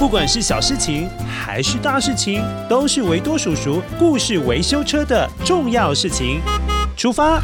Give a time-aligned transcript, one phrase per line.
[0.00, 6.40] 不管是小事情还是大事情，都是维多叔叔故事维修车的重要事情。
[6.96, 7.38] 出发！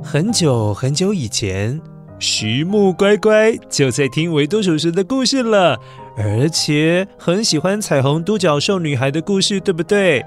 [0.00, 1.80] 很久很久以前，
[2.20, 5.76] 徐木乖乖就在听维多叔叔的故事了，
[6.16, 10.24] 而且很喜欢彩虹独角兽女孩的故事，对不对？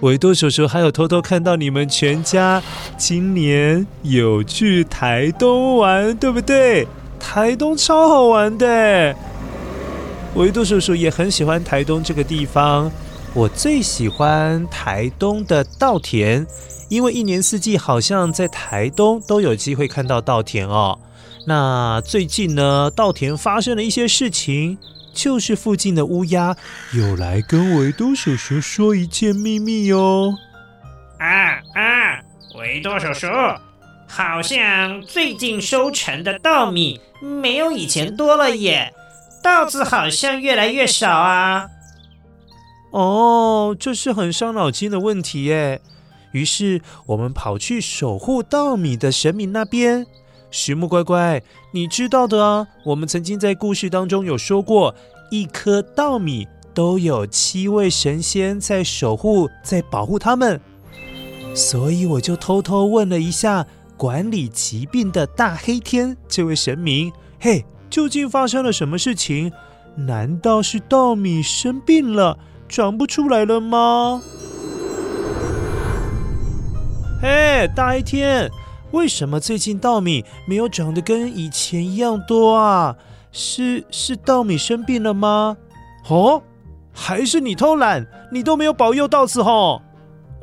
[0.00, 2.62] 维多叔叔还有偷偷看到你们全家
[2.96, 6.86] 今年有去台东玩，对不对？
[7.18, 9.14] 台东超好玩的。
[10.36, 12.90] 维多叔叔也很喜欢台东这个地方，
[13.34, 16.46] 我最喜欢台东的稻田，
[16.88, 20.98] 因为一年四季好像在台东都有机会看到稻田哦。
[21.46, 24.78] 那最近呢，稻田发生了一些事情。
[25.12, 26.56] 就是附近的乌鸦
[26.92, 30.34] 有来跟维多叔叔说一件秘密哟。
[31.18, 32.20] 啊啊，
[32.58, 33.26] 维多叔叔，
[34.06, 38.92] 好像最近收成的稻米没有以前多了耶，
[39.42, 41.68] 稻子好像越来越少啊。
[42.90, 45.80] 哦，这是很伤脑筋的问题耶。
[46.32, 50.06] 于是我们跑去守护稻米的神明那边。
[50.50, 54.94] 徐木乖乖，你知道的啊，我们曾经在故事当中有说过，
[55.30, 60.60] 一颗稻米都有七位神仙在守护，在保护他们。
[61.54, 69.52] 所以我就偷偷问了一下管理疾病的大黑天这位神明：“嘿，究竟发生了什么事情？
[69.96, 72.38] 难道是稻米生病了，
[72.68, 74.22] 长不出来了吗？”
[77.22, 78.50] 嘿，大黑天。
[78.92, 82.96] 为什么最近稻米没有长得跟以前一样多啊？
[83.32, 85.56] 是是稻米生病了吗？
[86.08, 86.42] 哦，
[86.92, 88.06] 还是你偷懒？
[88.32, 89.82] 你都没有保佑稻子吼？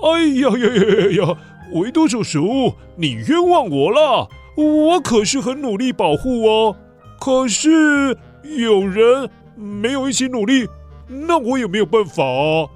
[0.01, 1.37] 哎呀呀呀呀呀！
[1.73, 4.29] 维多叔叔，你冤枉我了！
[4.55, 6.77] 我可是很努力保护哦。
[7.19, 10.69] 可是有人没有一起努力，
[11.07, 12.69] 那我也没有办法啊。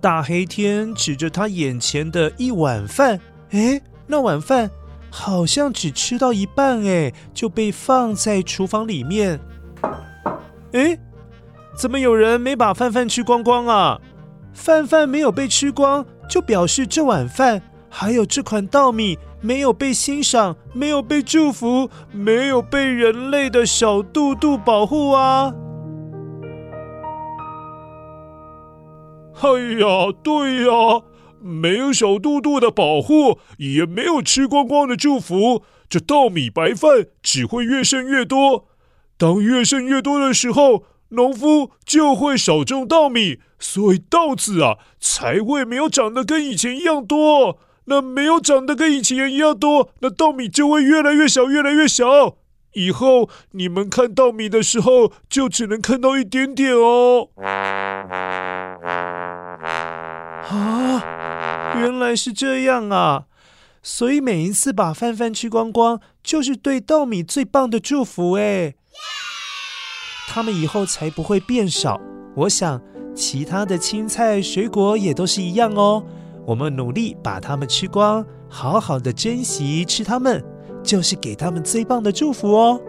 [0.00, 3.18] 大黑天指着他眼前的一碗饭，
[3.50, 4.70] 哎，那碗饭。
[5.10, 9.40] 好像只吃到一半，哎，就被放在厨房里面。
[10.72, 10.98] 哎，
[11.76, 14.00] 怎么有人没把饭饭吃光光啊？
[14.52, 25.54] 饭饭没有被吃光，就表示这碗饭还有这款稻米没有被欣赏，没有被祝福，没有被人类的小肚肚保护啊！
[29.40, 29.48] 哎
[29.78, 31.02] 呀，对呀。
[31.40, 38.68] 没有小肚肚的保护，也没有吃光光的祝福，这稻米白饭只会越剩越多。
[39.16, 47.58] 当越剩越多的时候，农夫就会少种稻米，所以稻子啊才会没有长得跟以前一样多。
[47.86, 52.36] 那没有长得跟以前一样多，那稻米就会越来越小，越来越小。
[52.74, 57.30] 以后你们看稻米的时候，就只能看到一点点哦。
[60.50, 61.02] 啊，
[61.80, 63.24] 原来是这样啊！
[63.82, 68.74] 所以每一次把饭饭吃光光，就是对稻米最棒的祝福哎。
[70.28, 72.00] 他们以后才不会变少。
[72.36, 72.80] 我想
[73.14, 76.04] 其他的青菜、水果也都是一样哦。
[76.46, 80.44] 我们努力把它们吃光，好好的珍惜吃它们，
[80.82, 82.80] 就是给他们最棒的祝福哦。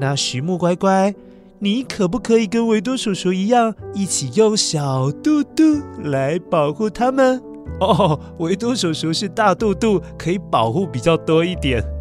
[0.00, 1.14] 那徐木乖乖。
[1.58, 5.62] 你可不可以跟维多叔叔一样，一起用小肚肚
[6.04, 7.42] 来保护他们？
[7.80, 11.82] 哦，维多叔叔是大肚肚，可以保护比较多一点。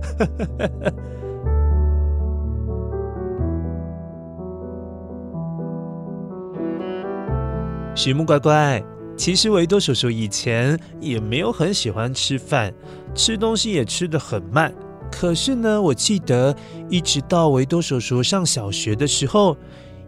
[7.94, 8.84] 徐木乖乖，
[9.16, 12.74] 其实维多叔叔以前也没有很喜欢吃饭，
[13.14, 14.74] 吃东西也吃得很慢。
[15.12, 16.54] 可是呢，我记得
[16.90, 19.56] 一直到维多叔叔上小学的时候，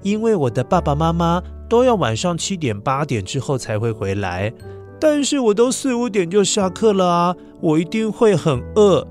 [0.02, 4.52] 因为我的爸爸妈妈都要晚上七点八点之后才会回来，
[5.00, 9.06] 但是我都四五点就下课了啊，我一定会很饿。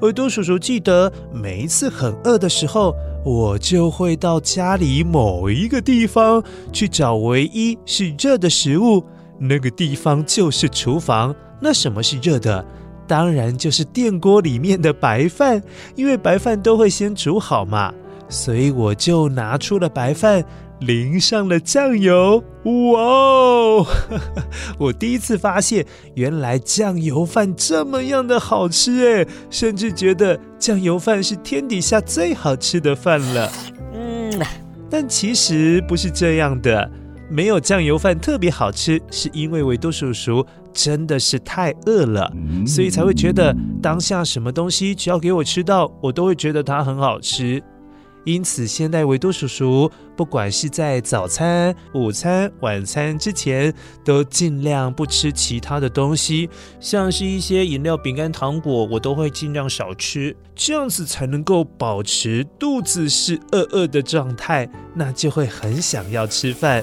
[0.00, 2.94] 维多叔叔记得每一次很饿的时候，
[3.24, 9.02] 我就会到家里某一个地方去找唯一是热的食物，
[9.38, 11.34] 那个地方就是厨房。
[11.60, 12.64] 那什么是热的？
[13.06, 15.62] 当然就是电锅里面的白饭，
[15.94, 17.94] 因为白饭都会先煮好嘛，
[18.28, 20.44] 所以我就拿出了白饭，
[20.80, 22.42] 淋上了酱油。
[22.64, 23.86] 哇哦！
[24.76, 33.52] 我第一次发现，原来酱油饭这么样的好吃诶，甚至觉得酱油饭是天底下最好吃的饭了。
[33.94, 34.32] 嗯，
[34.90, 36.90] 但其实不是这样的。
[37.28, 42.32] 没有酱油饭特别好吃，是因为维多叔叔真的是太饿了，
[42.64, 43.52] 所以才会觉得
[43.82, 47.60] 当下什么东西只要给我吃到，我都会觉得它很好吃。
[48.26, 53.72] 因此，现代维多叔叔不管是在早餐、午餐、晚餐之前，
[54.04, 56.50] 都尽量不吃其他的东西，
[56.80, 66.82] 像是一些饮料、饼干、糖果，我都会尽量少吃，这样子才能够保持肚子是饿饿的状态，那就会很想要吃饭，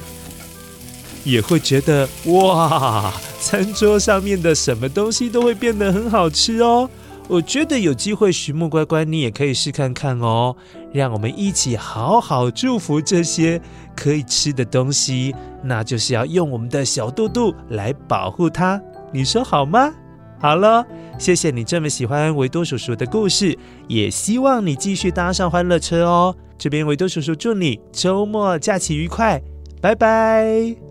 [1.25, 6.89] 也会觉得哇，餐桌上面的什么东西都会变得很好吃哦。
[7.29, 10.55] 我觉得有机会，徐木乖乖，你也可以试看看哦。
[10.93, 13.59] 让我们一起好好祝福这些
[13.95, 18.79] 可以吃的东西，那就是要用我们的小肚肚来保护它。
[19.11, 19.91] 你说好吗？
[20.39, 20.85] 好了，
[21.17, 23.57] 谢谢你这么喜欢维多叔叔的故事，
[23.87, 26.35] 也希望你继续搭上欢乐车哦。
[26.57, 29.41] 这边维多叔叔祝你周末假期愉快，
[29.81, 30.82] 拜拜。